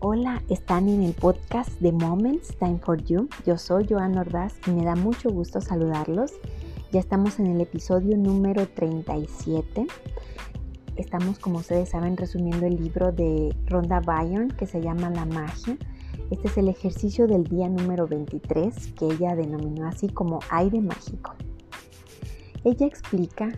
[0.00, 3.30] Hola, están en el podcast de Moments Time for You.
[3.46, 6.32] Yo soy Joan Ordaz y me da mucho gusto saludarlos.
[6.92, 9.86] Ya estamos en el episodio número 37.
[10.96, 15.78] Estamos, como ustedes saben, resumiendo el libro de Rhonda Byrne que se llama La magia.
[16.30, 21.34] Este es el ejercicio del día número 23 que ella denominó así como aire mágico.
[22.64, 23.50] Ella explica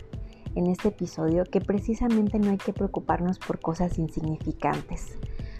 [0.55, 5.17] en este episodio que precisamente no hay que preocuparnos por cosas insignificantes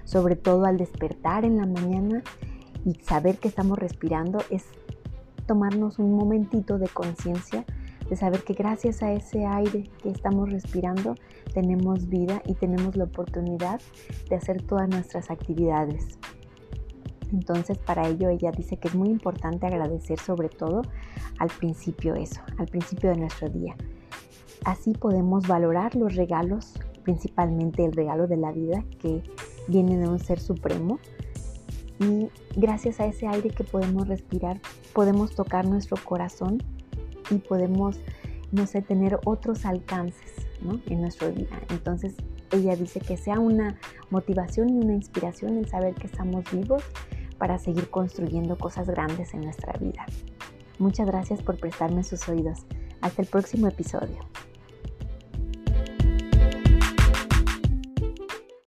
[0.09, 2.23] sobre todo al despertar en la mañana
[2.84, 4.66] y saber que estamos respirando, es
[5.45, 7.63] tomarnos un momentito de conciencia,
[8.09, 11.13] de saber que gracias a ese aire que estamos respirando
[11.54, 13.80] tenemos vida y tenemos la oportunidad
[14.30, 16.18] de hacer todas nuestras actividades.
[17.32, 20.82] Entonces para ello ella dice que es muy importante agradecer sobre todo
[21.38, 23.76] al principio eso, al principio de nuestro día.
[24.66, 26.73] Así podemos valorar los regalos,
[27.04, 29.21] principalmente el regalo de la vida que
[29.70, 30.99] viene de un ser supremo
[31.99, 34.59] y gracias a ese aire que podemos respirar
[34.93, 36.62] podemos tocar nuestro corazón
[37.29, 37.99] y podemos,
[38.51, 40.34] no sé, tener otros alcances
[40.87, 41.47] en nuestro día.
[41.70, 42.15] Entonces
[42.51, 43.77] ella dice que sea una
[44.09, 46.84] motivación y una inspiración el saber que estamos vivos
[47.37, 50.05] para seguir construyendo cosas grandes en nuestra vida.
[50.79, 52.65] Muchas gracias por prestarme sus oídos.
[53.01, 54.17] Hasta el próximo episodio.